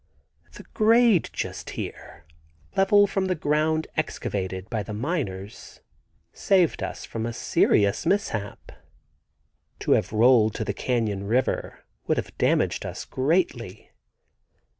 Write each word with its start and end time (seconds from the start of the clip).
The 0.53 0.63
grade 0.73 1.29
just 1.31 1.69
here, 1.77 2.25
level 2.75 3.05
from 3.05 3.25
the 3.25 3.35
ground 3.35 3.85
excavated 3.95 4.67
by 4.67 4.81
the 4.81 4.95
miners, 4.95 5.79
saved 6.33 6.81
us 6.81 7.05
from 7.05 7.23
a 7.27 7.31
serious 7.33 8.07
mishap. 8.07 8.71
To 9.81 9.91
have 9.91 10.11
rolled 10.11 10.55
to 10.55 10.65
the 10.65 10.73
Canyon 10.73 11.25
River 11.27 11.85
would 12.07 12.17
have 12.17 12.35
damaged 12.39 12.83
us 12.83 13.05
greatly. 13.05 13.91